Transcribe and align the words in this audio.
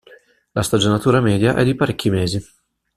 La 0.55 0.63
stagionatura 0.63 1.21
media 1.21 1.53
è 1.53 1.63
di 1.63 1.75
parecchi 1.75 2.09
mesi. 2.09 2.43